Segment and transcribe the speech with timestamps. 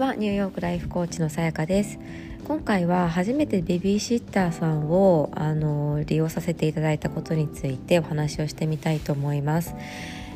[0.00, 0.14] は。
[0.14, 1.98] ニューヨークライフコーチのさやかです。
[2.48, 9.74] 今回は初めてベビーシッターさんをあの利用させていただいたことについてお話をしてみたいと思います。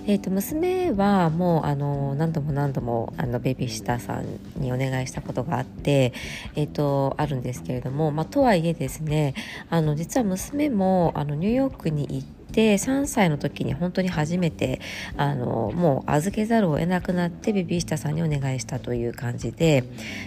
[0.07, 4.27] えーと、娘はもうあの何度も何度もあのベビーシッターさん
[4.61, 6.13] にお願いしたことがあって、
[6.57, 9.35] えーと、あるんですけれども、まあ、とはいえですね
[9.71, 14.81] あの実は娘もあのニューヨークに行ってで3歳の時に本当に初めて
[15.17, 19.83] あのもう預けざるを得なくなってベビーシッターさんにお願いしたという感じで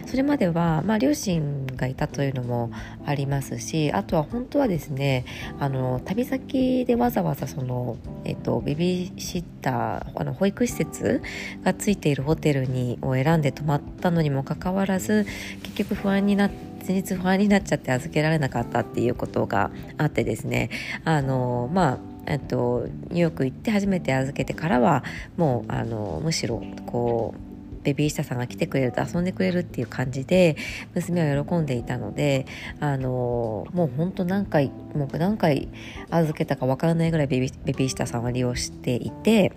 [0.06, 2.70] それまでは、まあ、両親がいたというのも
[3.06, 5.26] ありますしあとは本当はですね
[5.58, 7.96] あの旅先でわざわざその、
[8.26, 11.22] えっと、ベビーシッターあの保育施設
[11.64, 15.26] がついているホテルにを選んで泊まったのにもかかわらず
[15.64, 20.70] 結局不安になって前日不安になっちゃって預けられなかったっていうことがあってですね
[21.04, 25.04] あのまあえっと、ニューヨーク行って初めて預けてからは
[25.38, 27.48] もうあのむしろこう
[27.84, 30.58] ベビーシタさんが来てくれると遊んでくれるっていう感じで
[30.94, 32.46] 娘は喜んでいたので
[32.82, 35.70] あのもうほんと何回もう何回
[36.10, 39.54] 預けたかわからないぐらいベビーシタさんは利用していて。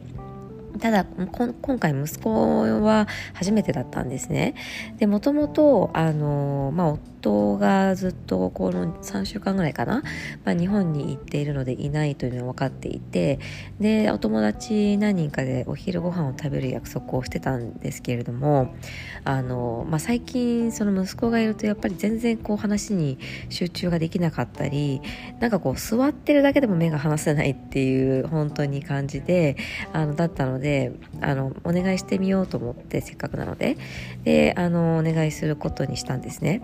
[0.79, 4.55] ただ今回息子は初めてだったんですね。
[4.99, 10.03] でもともとあの、まあ、夫がずっとこの3週間ぐらいかな、
[10.45, 13.39] まあ、日本に行っているのでいないというのは分かっていて
[13.79, 18.75] でお友達何人かでお昼ご飯を食べる約束をしてたんですけれども
[19.25, 23.19] あの、まあ、最近その息子がいるとやっぱり全然こう話に
[23.51, 25.03] 集中ができなかったり
[25.39, 29.57] なんかこう座ってるだけでも目が離せないっていう本当に感じで
[29.93, 33.77] あのだったのであのお願いしてみようと思ってせっかくなので
[34.25, 36.63] であのお願いすることにしたんですね。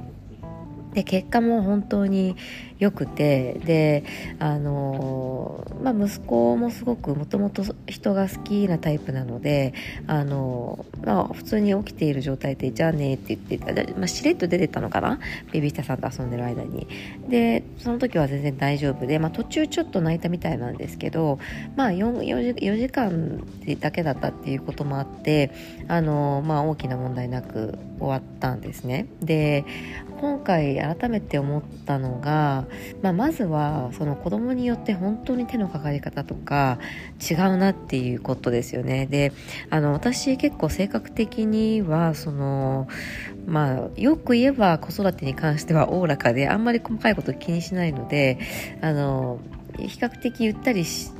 [0.96, 2.36] で結果も本当に
[2.78, 4.04] 良くてで
[4.38, 9.74] あの、まあ、息子もすごくもともと人が好きなタイプなので
[10.06, 15.20] あの、まあ、普通に起きている状態で「じゃあね」って言って、まあ、しれっと出てたのかな？
[15.52, 16.86] ベビースターさんと遊んでる間に。
[17.28, 21.38] でその時は全然大丈夫で、まあ、途中ちょっと泣いたみたいなんですけど、
[21.76, 23.44] まあ4、4, 時4時間
[23.80, 25.50] だけだったっていうこともあって
[25.88, 29.06] あの、まあ、大きな問題なく終わったんですね。
[29.22, 29.64] で
[30.20, 32.66] 今回改めて思ったのが
[33.02, 36.78] まあ、まずはその子供によって本当に手のかかり方とか
[37.30, 39.06] 違うなっていうことですよね。
[39.06, 39.32] で
[39.70, 42.88] あの私結構性格的にはその
[43.46, 48.38] まあよく言えば子育てに関してはおおらかであんまり細かいこと気にしないので
[48.80, 49.40] あの
[49.78, 51.10] 比較的ゆったりし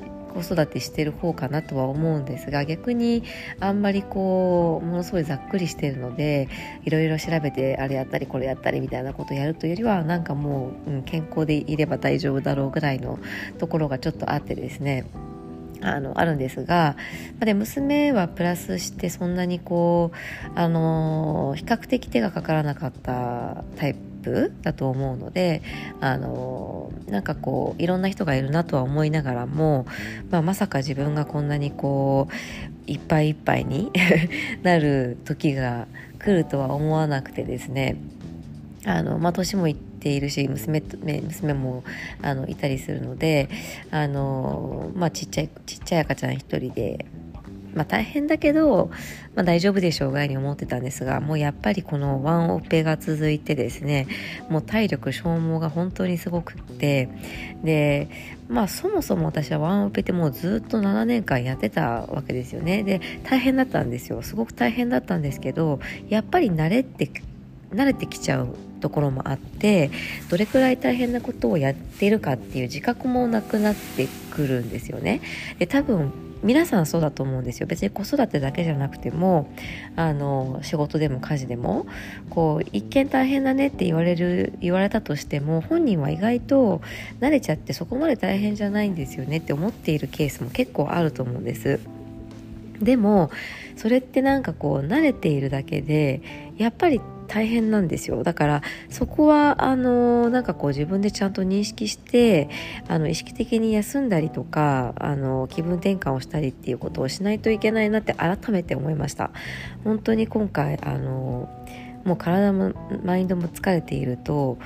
[0.43, 3.23] 子育てしてる方かなとは思うんですが逆に
[3.61, 6.49] あんまりこうものすごいざっくりしてるので
[6.85, 13.19] いろいろ調べてあれやったりこれやったりみたいなことやるというよりはなんかもう、うん、健康でいれば大丈夫だろうぐらいの
[13.59, 15.07] ところがちょっとあってですね。
[15.83, 16.97] あのあるんですが
[17.39, 25.63] で娘はプラスしてそんなにこうあの比較的手がかからなかったタイププだと思うので
[26.01, 29.87] あのなんかこういろんな人がいるなとは思いながらも、
[30.31, 33.93] まあ、まさか自分がこんなにこういっぱいいっぱいに
[34.65, 35.87] なる時が
[36.19, 37.97] 来るとは思わなくてですね。
[38.85, 40.81] あの、まあ、年もいっているし娘
[41.25, 41.83] 娘も
[42.23, 43.49] あのいたりするので
[43.91, 47.07] あの、まあ、ちっちゃいちっちゃい赤ちゃん一人で
[47.77, 48.91] まあ、大変だけど、
[49.35, 54.09] まあ、大丈夫でしょうぐらいに思ってたんですがもうやっぱりこのワンオペが続いてですね
[54.49, 57.09] もう体力消耗が本当にすごくって
[57.63, 58.09] で
[58.49, 67.11] まあそもそも私はワンオペってもうずっと7年間やってたわけですよねで大変だったんですよすごく大変だったんですけどやっぱり慣れて
[67.71, 69.91] 慣れてきちゃうところもあって
[70.31, 75.21] どれくらい大変なことをやっているかっていう自覚もなくなってくるんですよね。
[75.59, 77.67] で多分皆さんそうだと思うんですよ。
[77.67, 79.49] 別に子育てだけじゃなくても
[79.97, 81.87] あの仕事でも家事でも
[82.31, 86.83] こう一見大変だねって言われる言われたとしても本人は意外と
[87.21, 91.81] 慣れちゃってそこまで大変じゃないんですよねって思っているケースも結構あると思うんです。
[92.81, 93.31] でも
[93.77, 96.23] それってなんかこう慣れているだけで
[96.57, 98.23] やっぱり大変なんですよ。
[98.23, 102.49] だからそこはあのなんかこう自分でちゃんと認識して
[102.89, 109.31] あの意識的に休んだりとかあの気分転換をしたりっていうことをしないといけないなって改めて思いました。
[109.85, 111.49] 本当に今回あの
[112.05, 112.73] もう体も
[113.05, 114.59] マインドも疲れていると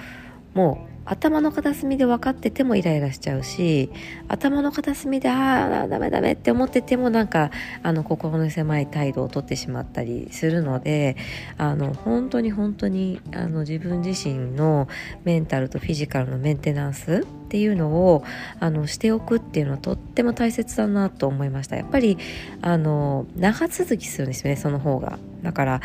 [0.55, 3.91] もう頭の片隅で分かっててもイライラしちゃうし
[4.29, 7.51] 頭の片隅でああダメダメって思っててもなんか
[7.83, 11.17] あの心の狭い態度をとってしまったりするので
[11.59, 14.87] あの本当に本当にあの自分自身の
[15.25, 18.23] メンタルとフィジカルのメンテナンスっていうのを
[18.61, 21.75] あのしておくっていうのはとっても大切だなと思いました。
[21.75, 22.19] やっぱり
[22.63, 25.19] あの長続きするんですよねその方が。
[25.43, 25.81] だから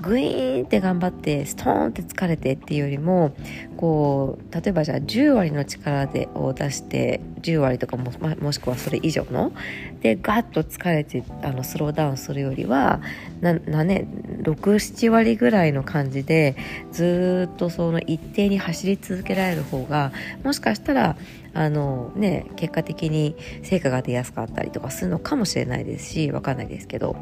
[0.00, 3.34] グイーンって頑張ってストーンって疲れてっていうよりも
[3.76, 8.10] こう例えばじゃあ10割の力でを出して10割とかも
[8.40, 9.52] もしくはそれ以上の
[10.00, 13.00] でガッと疲れてあのスローダウンするよりは
[13.40, 14.06] なな、ね、
[14.42, 16.56] 67割ぐらいの感じで
[16.92, 20.12] ずっとその一定に走り続けられる方が
[20.44, 21.16] もしかしたら
[21.54, 27.16] あの、ね、結果的に成果が出やすかったりとかするのかもしれないですし分かんないですけど。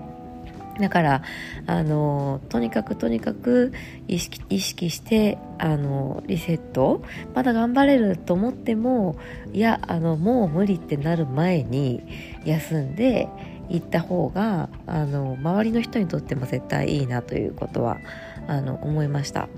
[0.81, 1.23] だから
[1.67, 3.73] あのとにかくとにかく
[4.09, 7.03] 意識意識してあのリセット
[7.35, 9.17] まだ頑張れると思っても
[9.53, 12.03] いやあのもう無理ってなる前に
[12.45, 13.29] 休んで
[13.69, 17.99] 行った方があの周りの人にとっても絶対いいなということは
[18.47, 19.49] あの思いました。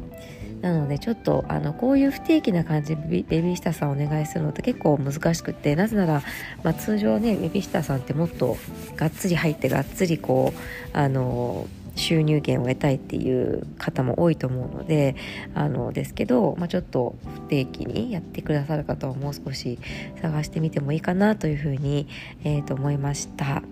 [0.61, 6.23] なのでちょっとあのこういう不定期な感じベビーシッターさんお願いするのって結構難しくてなぜなら、
[6.63, 8.57] まあ、通常ねベビーシッターさんってもっと
[8.97, 11.67] がっつり入ってがっつりこうあの
[11.97, 15.17] 収入源を得たいっていう方も多いと思うので
[15.55, 19.79] あのですけど、まあ、ちょっと不定期にやってくださる方をもう少し
[20.21, 22.07] 探してみてもいいかなというふうに、
[22.45, 23.63] えー、と思いました。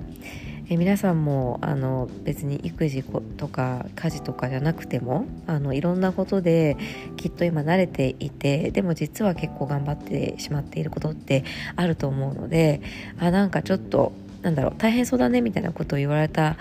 [0.69, 3.05] え皆さんもあの別に育児
[3.37, 6.78] とか家事とかじゃなくてもあのいろんなことで
[7.16, 11.44] きっと今慣れていてでも実は結構頑張ってしまっていることって
[11.76, 12.81] あると思うので
[13.19, 16.56] あなんかちょっとなんだろう大変そうだねみたいなことを言われた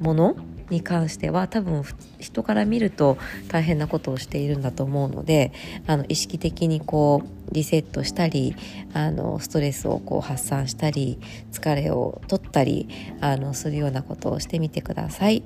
[0.00, 0.36] もの
[0.70, 1.82] に関しては多分
[2.18, 3.18] 人から見ると
[3.48, 5.52] 大変なことをしているんだと思うので
[5.86, 8.54] あの意識的にこうリセットしたり
[8.92, 11.18] あのストレスをこう発散したり
[11.52, 12.88] 疲れを取ったり
[13.20, 15.42] あのするようなことをしてみてください。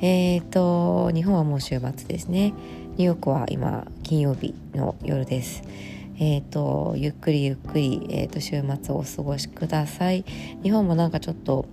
[0.00, 2.54] えーと、日本はもう週末ですね。
[2.96, 5.62] ニューヨークは今金曜日の夜です。
[6.20, 10.24] えーと、ゆっくりゆっくり、えーと週末をお過ごしください。
[10.62, 11.66] 日本もなんかちょっと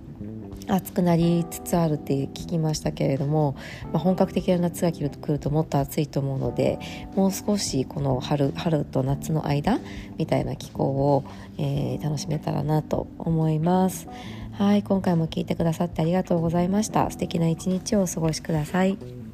[0.68, 3.56] 暑くなりつつあるって聞きましたけれども、
[3.92, 6.78] まあ、本格的な夏が来ると来るともっと暑いと思うので
[7.14, 9.80] もう少しこの春春と夏の間
[10.18, 11.24] みたいな気候を、
[11.58, 14.08] えー、楽しめたらなと思います。
[14.52, 17.10] はい今回も聞いてくださってありがとうございました。
[17.10, 19.25] 素敵な一日をお過ごしください。